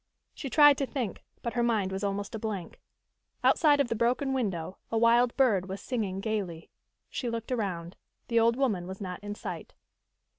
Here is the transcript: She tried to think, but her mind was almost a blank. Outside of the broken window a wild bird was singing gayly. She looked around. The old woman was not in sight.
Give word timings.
She 0.33 0.49
tried 0.49 0.79
to 0.79 0.87
think, 0.87 1.21
but 1.43 1.53
her 1.53 1.61
mind 1.61 1.91
was 1.91 2.03
almost 2.03 2.33
a 2.33 2.39
blank. 2.39 2.81
Outside 3.43 3.79
of 3.79 3.87
the 3.87 3.93
broken 3.95 4.33
window 4.33 4.79
a 4.91 4.97
wild 4.97 5.37
bird 5.37 5.69
was 5.69 5.79
singing 5.79 6.19
gayly. 6.21 6.71
She 7.11 7.29
looked 7.29 7.51
around. 7.51 7.95
The 8.27 8.39
old 8.39 8.55
woman 8.55 8.87
was 8.87 8.99
not 8.99 9.23
in 9.23 9.35
sight. 9.35 9.75